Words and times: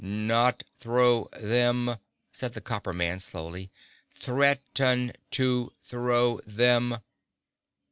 "Not 0.03 0.63
throw 0.79 1.25
them," 1.39 1.95
said 2.31 2.53
the 2.53 2.61
Copper 2.61 2.91
Man 2.91 3.19
slowly, 3.19 3.69
"threat 4.11 4.63
en 4.79 5.13
to 5.29 5.71
throw 5.83 6.39
them." 6.39 6.97